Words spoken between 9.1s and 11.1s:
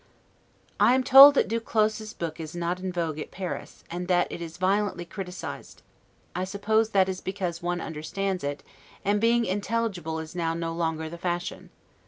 being intelligible is now no longer